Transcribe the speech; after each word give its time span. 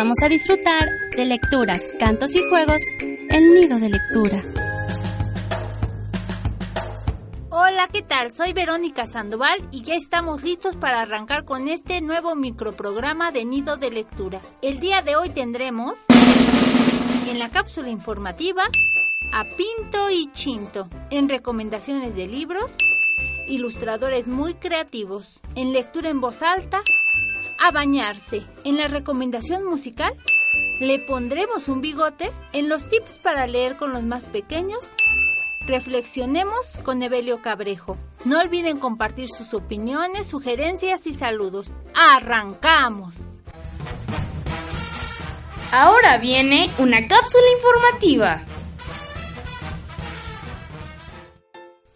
Vamos 0.00 0.16
a 0.24 0.28
disfrutar 0.30 0.88
de 1.14 1.26
lecturas, 1.26 1.92
cantos 1.98 2.34
y 2.34 2.40
juegos 2.48 2.80
en 3.00 3.52
Nido 3.52 3.78
de 3.78 3.90
Lectura. 3.90 4.42
Hola, 7.50 7.86
¿qué 7.92 8.00
tal? 8.00 8.32
Soy 8.32 8.54
Verónica 8.54 9.06
Sandoval 9.06 9.58
y 9.70 9.82
ya 9.82 9.96
estamos 9.96 10.42
listos 10.42 10.76
para 10.76 11.02
arrancar 11.02 11.44
con 11.44 11.68
este 11.68 12.00
nuevo 12.00 12.34
microprograma 12.34 13.30
de 13.30 13.44
Nido 13.44 13.76
de 13.76 13.90
Lectura. 13.90 14.40
El 14.62 14.80
día 14.80 15.02
de 15.02 15.16
hoy 15.16 15.28
tendremos 15.28 15.98
en 17.28 17.38
la 17.38 17.50
cápsula 17.50 17.90
informativa 17.90 18.62
a 19.34 19.44
Pinto 19.44 20.08
y 20.10 20.32
Chinto, 20.32 20.88
en 21.10 21.28
recomendaciones 21.28 22.16
de 22.16 22.26
libros, 22.26 22.74
ilustradores 23.46 24.28
muy 24.28 24.54
creativos, 24.54 25.42
en 25.56 25.74
lectura 25.74 26.08
en 26.08 26.22
voz 26.22 26.40
alta, 26.40 26.80
a 27.60 27.70
bañarse. 27.70 28.44
En 28.64 28.76
la 28.76 28.88
recomendación 28.88 29.64
musical, 29.64 30.16
le 30.80 30.98
pondremos 30.98 31.68
un 31.68 31.80
bigote 31.80 32.32
en 32.52 32.68
los 32.68 32.88
tips 32.88 33.18
para 33.22 33.46
leer 33.46 33.76
con 33.76 33.92
los 33.92 34.02
más 34.02 34.24
pequeños. 34.24 34.82
Reflexionemos 35.66 36.78
con 36.82 37.02
Evelio 37.02 37.42
Cabrejo. 37.42 37.96
No 38.24 38.40
olviden 38.40 38.78
compartir 38.78 39.28
sus 39.28 39.54
opiniones, 39.54 40.26
sugerencias 40.26 41.06
y 41.06 41.12
saludos. 41.12 41.68
¡Arrancamos! 41.94 43.16
Ahora 45.72 46.18
viene 46.18 46.68
una 46.78 47.06
cápsula 47.06 47.44
informativa. 47.56 48.44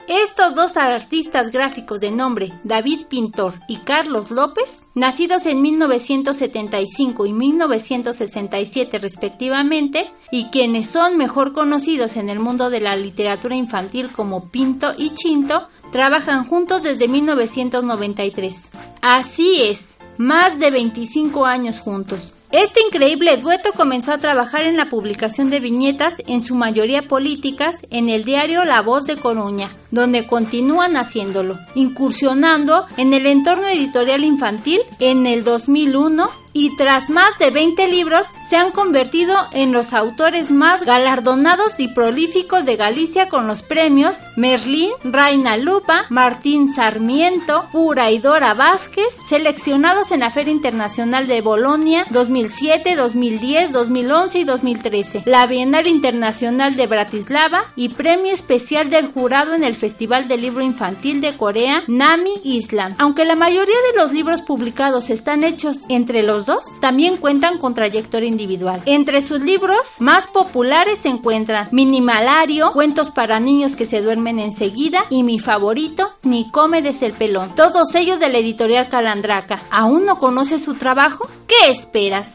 Estos 0.06 0.54
dos 0.54 0.76
artistas 0.76 1.50
gráficos 1.50 1.98
de 1.98 2.10
nombre 2.10 2.52
David 2.62 3.06
Pintor 3.08 3.54
y 3.68 3.78
Carlos 3.78 4.30
López, 4.30 4.82
nacidos 4.94 5.46
en 5.46 5.62
1975 5.62 7.24
y 7.24 7.32
1967 7.32 8.98
respectivamente, 8.98 10.12
y 10.30 10.50
quienes 10.50 10.86
son 10.86 11.16
mejor 11.16 11.54
conocidos 11.54 12.16
en 12.16 12.28
el 12.28 12.38
mundo 12.38 12.68
de 12.68 12.80
la 12.80 12.96
literatura 12.96 13.56
infantil 13.56 14.12
como 14.12 14.50
Pinto 14.50 14.92
y 14.98 15.14
Chinto, 15.14 15.68
trabajan 15.90 16.44
juntos 16.44 16.82
desde 16.82 17.08
1993. 17.08 18.70
Así 19.00 19.62
es, 19.62 19.94
más 20.18 20.58
de 20.58 20.70
25 20.70 21.46
años 21.46 21.80
juntos. 21.80 22.34
Este 22.54 22.80
increíble 22.86 23.36
dueto 23.38 23.72
comenzó 23.72 24.12
a 24.12 24.18
trabajar 24.18 24.62
en 24.62 24.76
la 24.76 24.88
publicación 24.88 25.50
de 25.50 25.58
viñetas, 25.58 26.14
en 26.28 26.40
su 26.40 26.54
mayoría 26.54 27.08
políticas, 27.08 27.74
en 27.90 28.08
el 28.08 28.22
diario 28.22 28.62
La 28.64 28.80
Voz 28.80 29.06
de 29.06 29.16
Coruña, 29.16 29.70
donde 29.94 30.26
continúan 30.26 30.96
haciéndolo, 30.96 31.58
incursionando 31.74 32.86
en 32.96 33.14
el 33.14 33.26
entorno 33.26 33.68
editorial 33.68 34.24
infantil 34.24 34.80
en 34.98 35.26
el 35.26 35.44
2001 35.44 36.44
y 36.54 36.74
tras 36.76 37.10
más 37.10 37.36
de 37.38 37.50
20 37.50 37.88
libros 37.88 38.26
se 38.48 38.56
han 38.56 38.70
convertido 38.70 39.36
en 39.52 39.72
los 39.72 39.92
autores 39.92 40.50
más 40.50 40.84
galardonados 40.84 41.78
y 41.78 41.88
prolíficos 41.88 42.64
de 42.64 42.76
Galicia 42.76 43.28
con 43.28 43.48
los 43.48 43.62
premios 43.62 44.16
Merlín, 44.36 44.90
Reina 45.02 45.56
Lupa, 45.56 46.06
Martín 46.10 46.72
Sarmiento, 46.72 47.66
Pura 47.72 48.12
y 48.12 48.18
Dora 48.18 48.54
Vázquez, 48.54 49.08
seleccionados 49.28 50.12
en 50.12 50.20
la 50.20 50.30
Feria 50.30 50.52
Internacional 50.52 51.26
de 51.26 51.40
Bolonia 51.40 52.04
2007, 52.10 52.94
2010, 52.94 53.72
2011 53.72 54.38
y 54.38 54.44
2013, 54.44 55.22
la 55.26 55.46
Bienal 55.46 55.88
Internacional 55.88 56.76
de 56.76 56.86
Bratislava 56.86 57.72
y 57.74 57.88
Premio 57.88 58.32
Especial 58.32 58.90
del 58.90 59.08
Jurado 59.08 59.54
en 59.54 59.64
el 59.64 59.74
Festival 59.84 60.26
del 60.28 60.40
Libro 60.40 60.62
Infantil 60.62 61.20
de 61.20 61.36
Corea, 61.36 61.82
Nami 61.88 62.32
Island. 62.42 62.94
Aunque 62.96 63.26
la 63.26 63.34
mayoría 63.34 63.76
de 63.92 64.00
los 64.00 64.12
libros 64.14 64.40
publicados 64.40 65.10
están 65.10 65.44
hechos 65.44 65.80
entre 65.90 66.22
los 66.22 66.46
dos 66.46 66.64
también 66.80 67.18
cuentan 67.18 67.58
con 67.58 67.74
trayectoria 67.74 68.30
individual. 68.30 68.80
Entre 68.86 69.20
sus 69.20 69.42
libros 69.42 69.76
más 69.98 70.26
populares 70.26 71.00
se 71.02 71.10
encuentran 71.10 71.68
Minimalario, 71.70 72.72
Cuentos 72.72 73.10
para 73.10 73.40
niños 73.40 73.76
que 73.76 73.84
se 73.84 74.00
duermen 74.00 74.38
enseguida 74.38 75.04
y 75.10 75.22
mi 75.22 75.38
favorito, 75.38 76.14
Ni 76.22 76.50
come 76.50 76.78
el 76.78 77.12
pelón. 77.12 77.54
Todos 77.54 77.94
ellos 77.94 78.20
de 78.20 78.30
la 78.30 78.38
editorial 78.38 78.88
Calandraca. 78.88 79.60
¿Aún 79.70 80.06
no 80.06 80.18
conoces 80.18 80.64
su 80.64 80.76
trabajo? 80.76 81.28
¿Qué 81.46 81.70
esperas? 81.70 82.28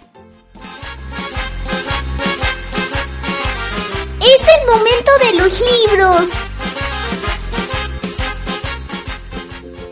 Es 4.19 4.41
el 4.59 4.68
momento 4.72 5.12
de 5.23 5.34
los 5.41 5.63
libros. 5.90 6.48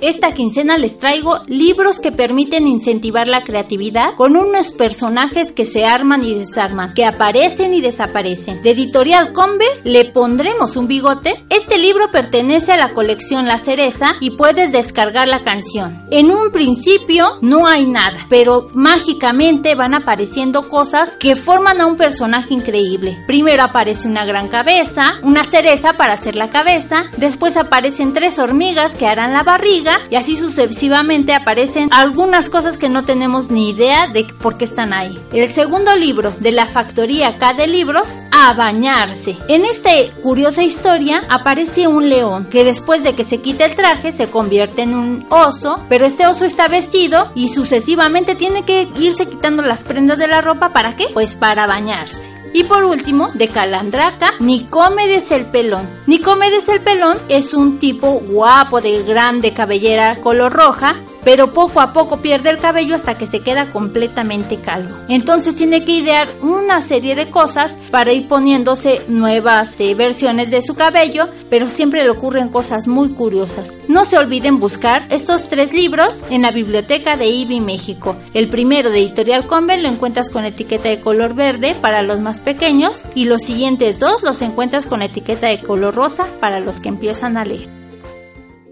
Esta 0.01 0.33
quincena 0.33 0.77
les 0.77 0.99
traigo 0.99 1.39
libros 1.47 1.99
que 1.99 2.11
permiten 2.11 2.67
incentivar 2.67 3.27
la 3.27 3.43
creatividad 3.43 4.13
con 4.15 4.37
unos 4.37 4.71
personajes 4.71 5.51
que 5.51 5.65
se 5.65 5.85
arman 5.85 6.23
y 6.23 6.35
desarman, 6.35 6.93
que 6.93 7.05
aparecen 7.05 7.73
y 7.73 7.81
desaparecen. 7.81 8.61
De 8.61 8.71
Editorial 8.71 9.33
Combe 9.33 9.65
le 9.83 10.05
pondremos 10.05 10.75
un 10.77 10.87
bigote. 10.87 11.43
Este 11.49 11.77
libro 11.77 12.11
pertenece 12.11 12.73
a 12.73 12.77
la 12.77 12.93
colección 12.93 13.47
La 13.47 13.57
Cereza 13.57 14.13
y 14.19 14.31
puedes 14.31 14.71
descargar 14.71 15.27
la 15.27 15.39
canción. 15.39 15.99
En 16.11 16.31
un 16.31 16.51
principio 16.51 17.37
no 17.41 17.65
hay 17.65 17.85
nada, 17.87 18.27
pero 18.29 18.67
mágicamente 18.73 19.73
van 19.75 19.95
apareciendo 19.95 20.69
cosas 20.69 21.15
que 21.19 21.35
forman 21.35 21.81
a 21.81 21.87
un 21.87 21.97
personaje 21.97 22.53
increíble. 22.53 23.17
Primero 23.25 23.63
aparece 23.63 24.07
una 24.07 24.25
gran 24.25 24.47
cabeza, 24.47 25.15
una 25.23 25.43
cereza 25.43 25.93
para 25.93 26.13
hacer 26.13 26.35
la 26.35 26.49
cabeza, 26.49 27.05
después 27.17 27.57
aparecen 27.57 28.13
tres 28.13 28.39
hormigas 28.39 28.95
que 28.95 29.07
harán 29.07 29.33
la 29.33 29.43
barriga, 29.43 29.86
y 30.09 30.15
así 30.15 30.37
sucesivamente 30.37 31.33
aparecen 31.33 31.89
algunas 31.91 32.49
cosas 32.49 32.77
que 32.77 32.89
no 32.89 33.03
tenemos 33.03 33.49
ni 33.49 33.69
idea 33.69 34.07
de 34.07 34.23
por 34.25 34.57
qué 34.57 34.65
están 34.65 34.93
ahí. 34.93 35.19
El 35.33 35.49
segundo 35.49 35.95
libro 35.95 36.33
de 36.39 36.51
la 36.51 36.67
factoría 36.71 37.37
K 37.37 37.53
de 37.53 37.67
libros, 37.67 38.07
A 38.31 38.53
bañarse. 38.53 39.37
En 39.47 39.65
esta 39.65 39.91
curiosa 40.21 40.63
historia 40.63 41.21
aparece 41.29 41.87
un 41.87 42.09
león 42.09 42.45
que 42.45 42.63
después 42.63 43.03
de 43.03 43.15
que 43.15 43.23
se 43.23 43.39
quita 43.39 43.65
el 43.65 43.75
traje 43.75 44.11
se 44.11 44.29
convierte 44.29 44.83
en 44.83 44.95
un 44.95 45.25
oso, 45.29 45.83
pero 45.89 46.05
este 46.05 46.27
oso 46.27 46.45
está 46.45 46.67
vestido 46.67 47.31
y 47.35 47.49
sucesivamente 47.49 48.35
tiene 48.35 48.63
que 48.63 48.87
irse 48.99 49.27
quitando 49.27 49.63
las 49.63 49.83
prendas 49.83 50.17
de 50.17 50.27
la 50.27 50.41
ropa 50.41 50.69
¿para 50.69 50.95
qué? 50.95 51.07
Pues 51.13 51.35
para 51.35 51.67
bañarse. 51.67 52.36
Y 52.53 52.63
por 52.63 52.83
último, 52.85 53.29
de 53.33 53.47
Calandraca, 53.47 54.33
Nicómedes 54.39 55.31
el 55.31 55.45
Pelón. 55.45 55.87
Nicómedes 56.07 56.69
el 56.69 56.81
Pelón 56.81 57.17
es 57.29 57.53
un 57.53 57.79
tipo 57.79 58.11
guapo 58.11 58.81
de 58.81 59.03
grande 59.03 59.53
cabellera 59.53 60.15
color 60.21 60.53
roja 60.53 60.95
pero 61.27 61.51
poco 61.51 61.81
a 61.81 61.91
poco 61.91 62.21
pierde 62.21 62.49
el 62.49 62.57
cabello 62.57 62.95
hasta 62.95 63.17
que 63.17 63.25
se 63.25 63.41
queda 63.41 63.69
completamente 63.71 64.55
calvo. 64.55 64.95
Entonces 65.09 65.57
tiene 65.57 65.83
que 65.83 65.91
idear 65.91 66.25
una 66.41 66.79
serie 66.79 67.15
de 67.15 67.29
cosas 67.29 67.75
para 67.91 68.13
ir 68.13 68.29
poniéndose 68.29 69.01
nuevas 69.09 69.75
eh, 69.79 69.93
versiones 69.93 70.49
de 70.49 70.61
su 70.61 70.73
cabello, 70.73 71.27
pero 71.49 71.67
siempre 71.67 72.05
le 72.05 72.11
ocurren 72.11 72.47
cosas 72.47 72.87
muy 72.87 73.09
curiosas. 73.09 73.77
No 73.89 74.05
se 74.05 74.17
olviden 74.17 74.61
buscar 74.61 75.05
estos 75.09 75.49
tres 75.49 75.73
libros 75.73 76.23
en 76.29 76.43
la 76.43 76.51
biblioteca 76.51 77.17
de 77.17 77.27
IBI 77.27 77.59
México. 77.59 78.15
El 78.33 78.47
primero 78.47 78.89
de 78.89 78.99
Editorial 78.99 79.47
Conver 79.47 79.81
lo 79.81 79.89
encuentras 79.89 80.29
con 80.29 80.45
etiqueta 80.45 80.87
de 80.87 81.01
color 81.01 81.33
verde 81.33 81.75
para 81.81 82.03
los 82.03 82.21
más 82.21 82.39
pequeños 82.39 83.01
y 83.15 83.25
los 83.25 83.41
siguientes 83.41 83.99
dos 83.99 84.23
los 84.23 84.41
encuentras 84.41 84.87
con 84.87 85.01
etiqueta 85.01 85.47
de 85.49 85.59
color 85.59 85.93
rosa 85.93 86.25
para 86.39 86.61
los 86.61 86.79
que 86.79 86.87
empiezan 86.87 87.35
a 87.35 87.43
leer 87.43 87.76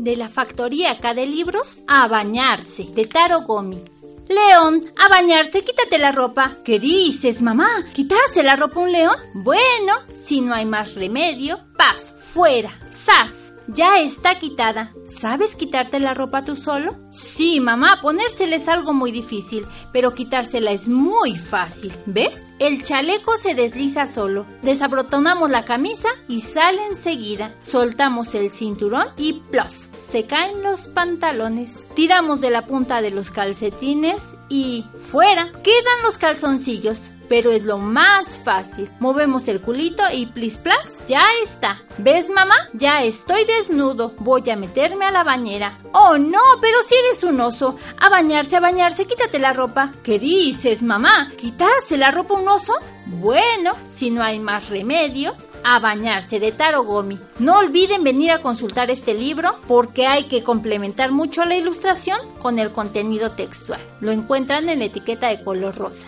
de 0.06 0.16
la 0.16 0.30
factoría 0.30 0.92
acá 0.92 1.16
de 1.16 1.26
libros 1.26 1.82
a 1.88 2.08
bañarse, 2.08 2.86
de 2.94 3.06
Taro 3.06 3.42
Gomi. 3.42 3.82
León, 4.30 4.94
a 4.96 5.10
bañarse, 5.10 5.64
quítate 5.64 5.98
la 5.98 6.12
ropa. 6.12 6.58
¿Qué 6.64 6.80
dices, 6.80 7.42
mamá? 7.42 7.86
¿Quitarse 7.92 8.44
la 8.44 8.56
ropa 8.56 8.82
un 8.82 8.92
león? 8.92 9.16
Bueno, 9.34 9.96
si 10.24 10.42
no 10.42 10.54
hay 10.54 10.66
más 10.66 10.94
remedio, 10.94 11.60
paz, 11.76 12.14
fuera, 12.18 12.80
sas. 12.92 13.45
Ya 13.68 14.00
está 14.00 14.38
quitada. 14.38 14.92
¿Sabes 15.08 15.56
quitarte 15.56 16.00
la 16.00 16.14
ropa 16.14 16.44
tú 16.44 16.56
solo? 16.56 16.98
Sí, 17.12 17.60
mamá, 17.60 18.00
ponérsela 18.02 18.56
es 18.56 18.68
algo 18.68 18.94
muy 18.94 19.12
difícil, 19.12 19.66
pero 19.92 20.14
quitársela 20.14 20.72
es 20.72 20.88
muy 20.88 21.36
fácil. 21.36 21.94
¿Ves? 22.06 22.54
El 22.60 22.84
chaleco 22.84 23.38
se 23.38 23.56
desliza 23.56 24.06
solo. 24.06 24.46
Desabrotonamos 24.62 25.50
la 25.50 25.66
camisa 25.66 26.10
y 26.28 26.42
sale 26.42 26.86
enseguida. 26.92 27.56
Soltamos 27.60 28.36
el 28.36 28.52
cinturón 28.52 29.08
y 29.18 29.34
plof. 29.34 29.88
Se 30.08 30.26
caen 30.26 30.62
los 30.62 30.88
pantalones. 30.88 31.88
Tiramos 31.96 32.40
de 32.42 32.52
la 32.52 32.66
punta 32.68 33.02
de 33.02 33.12
los 33.12 33.32
calcetines 33.32 34.36
y 34.48 34.86
fuera. 35.12 35.52
Quedan 35.64 36.04
los 36.04 36.18
calzoncillos 36.18 37.10
pero 37.28 37.52
es 37.52 37.64
lo 37.64 37.78
más 37.78 38.38
fácil. 38.38 38.90
Movemos 39.00 39.48
el 39.48 39.62
culito 39.62 40.04
y 40.14 40.26
plis 40.28 40.58
plas, 40.58 40.78
ya 41.08 41.22
está. 41.44 41.82
¿Ves, 41.98 42.30
mamá? 42.30 42.56
Ya 42.74 43.04
estoy 43.04 43.46
desnudo. 43.46 44.14
Voy 44.20 44.50
a 44.50 44.56
meterme 44.56 45.06
a 45.06 45.12
la 45.12 45.24
bañera. 45.24 45.78
Oh, 45.92 46.18
no, 46.18 46.42
pero 46.62 46.78
si 46.88 46.96
eres 46.96 47.24
un 47.24 47.40
oso. 47.42 47.78
A 48.00 48.10
bañarse, 48.10 48.56
a 48.58 48.60
bañarse, 48.60 49.06
quítate 49.06 49.40
la 49.40 49.54
ropa. 49.54 49.92
¿Qué 50.04 50.20
dices, 50.20 50.84
mamá? 50.84 51.32
¿Quitarse 51.38 51.98
la 51.98 52.12
ropa 52.12 52.36
un 52.36 52.48
oso? 52.48 52.74
Bueno, 53.06 53.74
si 53.92 54.10
no 54.10 54.24
hay 54.24 54.40
más 54.40 54.70
remedio, 54.70 55.36
a 55.66 55.80
bañarse 55.80 56.40
de 56.40 56.52
Taro 56.52 56.84
Gomi. 56.84 57.20
No 57.40 57.58
olviden 57.58 58.04
venir 58.04 58.32
a 58.32 58.42
consultar 58.42 58.92
este 58.92 59.16
libro 59.16 59.56
porque 59.68 60.06
hay 60.06 60.26
que 60.26 60.44
complementar 60.44 61.12
mucho 61.12 61.44
la 61.44 61.56
ilustración 61.56 62.20
con 62.40 62.60
el 62.60 62.72
contenido 62.72 63.32
textual. 63.32 63.82
Lo 64.00 64.12
encuentran 64.12 64.70
en 64.70 64.80
la 64.80 64.86
etiqueta 64.86 65.28
de 65.30 65.44
color 65.44 65.76
rosa. 65.76 66.08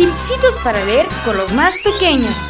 Tipsitos 0.00 0.56
para 0.64 0.82
leer 0.86 1.06
con 1.26 1.36
los 1.36 1.52
más 1.52 1.74
pequeños. 1.82 2.49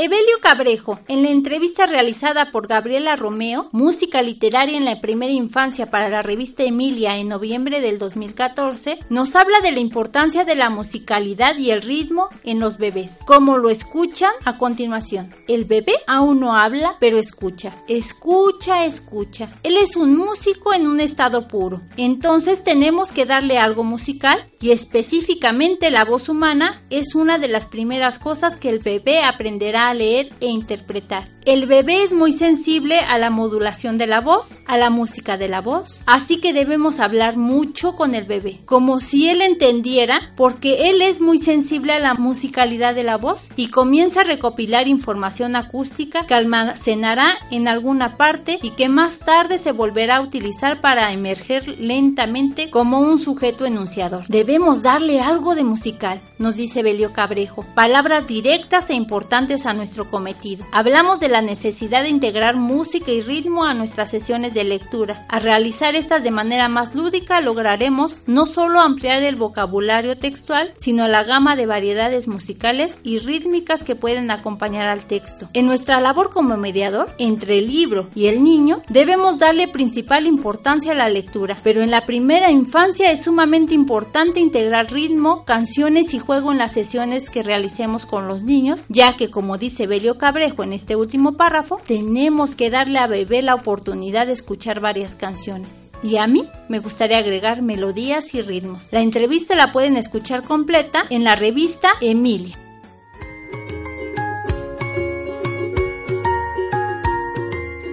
Evelio 0.00 0.38
Cabrejo, 0.40 1.00
en 1.08 1.24
la 1.24 1.30
entrevista 1.30 1.84
realizada 1.84 2.52
por 2.52 2.68
Gabriela 2.68 3.16
Romeo, 3.16 3.68
música 3.72 4.22
literaria 4.22 4.76
en 4.76 4.84
la 4.84 5.00
primera 5.00 5.32
infancia 5.32 5.90
para 5.90 6.08
la 6.08 6.22
revista 6.22 6.62
Emilia 6.62 7.16
en 7.16 7.26
noviembre 7.26 7.80
del 7.80 7.98
2014, 7.98 9.00
nos 9.10 9.34
habla 9.34 9.58
de 9.60 9.72
la 9.72 9.80
importancia 9.80 10.44
de 10.44 10.54
la 10.54 10.70
musicalidad 10.70 11.58
y 11.58 11.72
el 11.72 11.82
ritmo 11.82 12.28
en 12.44 12.60
los 12.60 12.78
bebés, 12.78 13.18
como 13.26 13.58
lo 13.58 13.70
escuchan 13.70 14.30
a 14.44 14.56
continuación. 14.56 15.30
El 15.48 15.64
bebé 15.64 15.94
aún 16.06 16.38
no 16.38 16.54
habla, 16.54 16.94
pero 17.00 17.18
escucha, 17.18 17.74
escucha, 17.88 18.84
escucha. 18.84 19.50
Él 19.64 19.76
es 19.78 19.96
un 19.96 20.16
músico 20.16 20.74
en 20.74 20.86
un 20.86 21.00
estado 21.00 21.48
puro, 21.48 21.80
entonces 21.96 22.62
tenemos 22.62 23.10
que 23.10 23.26
darle 23.26 23.58
algo 23.58 23.82
musical 23.82 24.48
y 24.60 24.70
específicamente 24.70 25.90
la 25.90 26.04
voz 26.04 26.28
humana 26.28 26.80
es 26.88 27.16
una 27.16 27.38
de 27.38 27.48
las 27.48 27.66
primeras 27.66 28.20
cosas 28.20 28.56
que 28.56 28.70
el 28.70 28.78
bebé 28.78 29.24
aprenderá 29.24 29.87
leer 29.94 30.30
e 30.40 30.46
interpretar. 30.46 31.24
El 31.44 31.66
bebé 31.66 32.02
es 32.02 32.12
muy 32.12 32.32
sensible 32.32 33.00
a 33.00 33.16
la 33.16 33.30
modulación 33.30 33.96
de 33.96 34.06
la 34.06 34.20
voz, 34.20 34.50
a 34.66 34.76
la 34.76 34.90
música 34.90 35.38
de 35.38 35.48
la 35.48 35.62
voz, 35.62 36.00
así 36.04 36.40
que 36.40 36.52
debemos 36.52 37.00
hablar 37.00 37.36
mucho 37.38 37.96
con 37.96 38.14
el 38.14 38.24
bebé, 38.24 38.60
como 38.66 39.00
si 39.00 39.28
él 39.28 39.40
entendiera, 39.40 40.20
porque 40.36 40.90
él 40.90 41.00
es 41.00 41.20
muy 41.20 41.38
sensible 41.38 41.94
a 41.94 42.00
la 42.00 42.14
musicalidad 42.14 42.94
de 42.94 43.04
la 43.04 43.16
voz 43.16 43.48
y 43.56 43.68
comienza 43.68 44.20
a 44.20 44.24
recopilar 44.24 44.88
información 44.88 45.56
acústica 45.56 46.26
que 46.26 46.34
almacenará 46.34 47.38
en 47.50 47.66
alguna 47.66 48.16
parte 48.16 48.58
y 48.62 48.70
que 48.70 48.88
más 48.88 49.18
tarde 49.18 49.56
se 49.58 49.72
volverá 49.72 50.16
a 50.16 50.22
utilizar 50.22 50.80
para 50.80 51.12
emerger 51.12 51.66
lentamente 51.78 52.70
como 52.70 53.00
un 53.00 53.18
sujeto 53.18 53.64
enunciador. 53.64 54.26
Debemos 54.28 54.82
darle 54.82 55.20
algo 55.20 55.54
de 55.54 55.64
musical, 55.64 56.20
nos 56.38 56.56
dice 56.56 56.82
Belio 56.82 57.12
Cabrejo, 57.12 57.64
palabras 57.74 58.26
directas 58.26 58.90
e 58.90 58.94
importantes 58.94 59.66
a 59.66 59.72
nuestro 59.72 60.10
cometido. 60.10 60.64
Hablamos 60.72 61.20
de 61.20 61.28
la 61.28 61.42
necesidad 61.42 62.02
de 62.02 62.08
integrar 62.08 62.56
música 62.56 63.10
y 63.10 63.20
ritmo 63.20 63.64
a 63.64 63.74
nuestras 63.74 64.10
sesiones 64.10 64.54
de 64.54 64.64
lectura. 64.64 65.26
Al 65.28 65.42
realizar 65.42 65.96
estas 65.96 66.22
de 66.22 66.30
manera 66.30 66.68
más 66.68 66.94
lúdica 66.94 67.40
lograremos 67.40 68.22
no 68.26 68.46
solo 68.46 68.80
ampliar 68.80 69.22
el 69.22 69.36
vocabulario 69.36 70.16
textual, 70.16 70.72
sino 70.78 71.08
la 71.08 71.24
gama 71.24 71.56
de 71.56 71.66
variedades 71.66 72.28
musicales 72.28 72.98
y 73.02 73.18
rítmicas 73.18 73.82
que 73.82 73.96
pueden 73.96 74.30
acompañar 74.30 74.88
al 74.88 75.06
texto. 75.06 75.48
En 75.52 75.66
nuestra 75.66 76.00
labor 76.00 76.30
como 76.30 76.56
mediador 76.56 77.10
entre 77.18 77.58
el 77.58 77.68
libro 77.68 78.08
y 78.14 78.26
el 78.26 78.42
niño 78.42 78.82
debemos 78.88 79.38
darle 79.38 79.68
principal 79.68 80.26
importancia 80.26 80.92
a 80.92 80.96
la 80.96 81.08
lectura, 81.08 81.58
pero 81.62 81.82
en 81.82 81.90
la 81.90 82.06
primera 82.06 82.50
infancia 82.50 83.10
es 83.10 83.24
sumamente 83.24 83.74
importante 83.74 84.40
integrar 84.40 84.92
ritmo, 84.92 85.44
canciones 85.44 86.14
y 86.14 86.18
juego 86.28 86.52
en 86.52 86.58
las 86.58 86.74
sesiones 86.74 87.30
que 87.30 87.42
realicemos 87.42 88.04
con 88.04 88.28
los 88.28 88.42
niños, 88.42 88.82
ya 88.90 89.16
que 89.16 89.30
como 89.30 89.56
dice 89.56 89.86
Belio 89.86 90.18
Cabrejo 90.18 90.62
en 90.62 90.74
este 90.74 90.94
último 90.94 91.38
párrafo, 91.38 91.80
tenemos 91.86 92.54
que 92.54 92.68
darle 92.68 92.98
a 92.98 93.06
bebé 93.06 93.40
la 93.40 93.54
oportunidad 93.54 94.26
de 94.26 94.34
escuchar 94.34 94.78
varias 94.78 95.14
canciones. 95.14 95.88
Y 96.02 96.18
a 96.18 96.26
mí 96.26 96.46
me 96.68 96.80
gustaría 96.80 97.16
agregar 97.16 97.62
melodías 97.62 98.34
y 98.34 98.42
ritmos. 98.42 98.88
La 98.90 99.00
entrevista 99.00 99.54
la 99.54 99.72
pueden 99.72 99.96
escuchar 99.96 100.42
completa 100.42 101.02
en 101.08 101.24
la 101.24 101.34
revista 101.34 101.88
Emilia. 102.02 102.58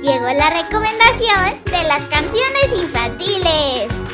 Llegó 0.01 0.27
la 0.27 0.49
recomendación 0.49 1.63
de 1.63 1.83
las 1.87 2.01
canciones 2.09 2.83
infantiles. 2.83 4.04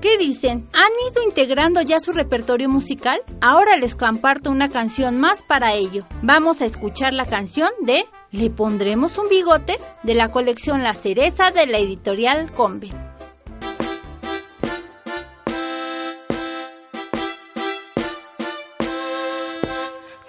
¿Qué 0.00 0.16
dicen? 0.16 0.66
¿Han 0.72 1.12
ido 1.12 1.22
integrando 1.22 1.82
ya 1.82 2.00
su 2.00 2.12
repertorio 2.12 2.70
musical? 2.70 3.20
Ahora 3.42 3.76
les 3.76 3.94
comparto 3.94 4.50
una 4.50 4.70
canción 4.70 5.18
más 5.18 5.42
para 5.42 5.74
ello. 5.74 6.06
Vamos 6.22 6.62
a 6.62 6.64
escuchar 6.64 7.12
la 7.12 7.26
canción 7.26 7.68
de 7.82 8.06
Le 8.32 8.48
pondremos 8.48 9.18
un 9.18 9.28
bigote 9.28 9.78
de 10.02 10.14
la 10.14 10.30
colección 10.30 10.82
La 10.82 10.94
Cereza 10.94 11.50
de 11.50 11.66
la 11.66 11.76
editorial 11.76 12.50
Conven. 12.52 12.92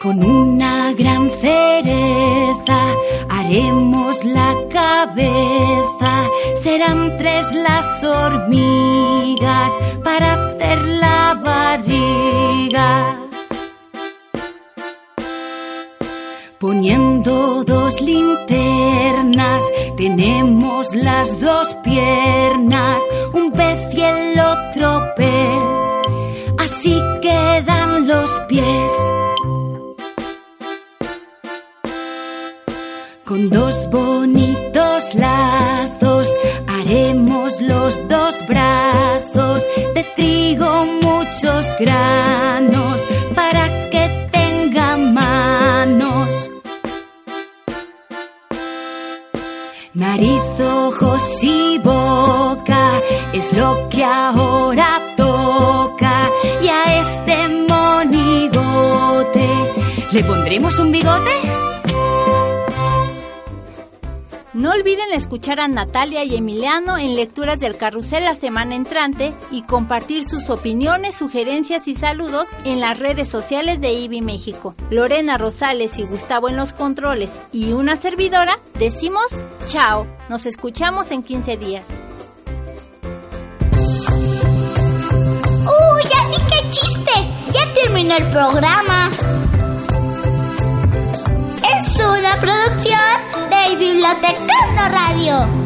Con 0.01 0.21
una 0.21 0.91
gran 0.93 1.31
cereza 1.39 2.93
haremos 3.51 4.23
la 4.23 4.55
cabeza, 4.69 6.29
serán 6.55 7.17
tres 7.17 7.51
las 7.51 8.03
hormigas 8.03 9.73
para 10.03 10.33
hacer 10.33 10.79
la 10.79 11.41
barriga. 11.43 13.17
Poniendo 16.59 17.63
dos 17.65 17.99
linternas, 17.99 19.63
tenemos 19.97 20.95
las 20.95 21.39
dos 21.41 21.75
piernas, 21.83 23.03
un 23.33 23.51
pez 23.51 23.97
y 23.97 24.01
el 24.01 24.39
otro 24.39 25.03
pez. 25.17 25.63
Así 26.57 27.01
quedan 27.21 28.07
los 28.07 28.29
pies. 28.47 29.00
Con 33.31 33.47
dos 33.49 33.89
bonitos 33.89 35.15
lazos 35.15 36.27
haremos 36.67 37.61
los 37.61 37.97
dos 38.09 38.35
brazos 38.45 39.63
de 39.95 40.03
trigo 40.17 40.85
muchos 41.01 41.65
granos 41.79 42.99
para 43.33 43.89
que 43.89 44.27
tenga 44.33 44.97
manos. 44.97 46.49
Nariz, 49.93 50.43
ojos 50.59 51.23
y 51.41 51.79
boca 51.79 53.01
es 53.31 53.53
lo 53.53 53.87
que 53.87 54.03
ahora 54.03 54.99
toca 55.15 56.29
y 56.61 56.67
a 56.67 56.99
este 56.99 57.47
monigote 57.69 59.47
le 60.11 60.23
pondremos 60.25 60.77
un 60.79 60.91
bigote. 60.91 61.60
No 64.61 64.69
olviden 64.69 65.11
escuchar 65.11 65.59
a 65.59 65.67
Natalia 65.67 66.23
y 66.23 66.35
Emiliano 66.35 66.99
en 66.99 67.15
Lecturas 67.15 67.59
del 67.59 67.77
Carrusel 67.77 68.25
la 68.25 68.35
semana 68.35 68.75
entrante 68.75 69.33
y 69.49 69.63
compartir 69.63 70.23
sus 70.23 70.51
opiniones, 70.51 71.15
sugerencias 71.15 71.87
y 71.87 71.95
saludos 71.95 72.47
en 72.63 72.79
las 72.79 72.99
redes 72.99 73.27
sociales 73.27 73.81
de 73.81 73.91
IBI 73.91 74.21
México. 74.21 74.75
Lorena 74.91 75.39
Rosales 75.39 75.97
y 75.97 76.03
Gustavo 76.03 76.47
en 76.47 76.57
los 76.57 76.73
controles 76.73 77.41
y 77.51 77.71
una 77.71 77.95
servidora 77.95 78.59
decimos 78.77 79.25
chao. 79.65 80.05
Nos 80.29 80.45
escuchamos 80.45 81.09
en 81.09 81.23
15 81.23 81.57
días. 81.57 81.87
¡Uy, 85.63 86.03
así 86.21 86.39
que 86.45 86.69
chiste! 86.69 87.11
Ya 87.51 87.73
terminó 87.73 88.15
el 88.15 88.29
programa. 88.29 89.09
Es 91.79 91.95
una 91.95 92.39
producción 92.39 93.30
de 93.69 93.75
Biblioteca 93.75 94.89
Radio. 94.89 95.60